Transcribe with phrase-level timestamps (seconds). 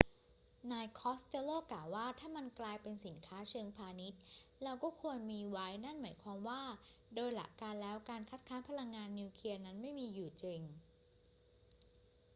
[0.71, 4.19] นายคอสเตลโลกล่าวว่า ถ้ามันกลายเป็นสินค้าเชิงพาณิชย์
[4.63, 6.61] เราก็ควรมีไว้ นั่นหมายความว่า
[7.15, 10.61] โดยหลักการแล้วการคัดค้านพลังงานนิวเคลียร์นั้นไม่มีอยู่จริง